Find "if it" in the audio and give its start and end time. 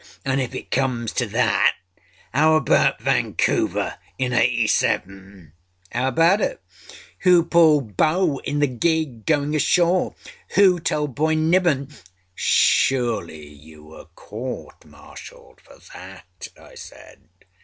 0.45-0.71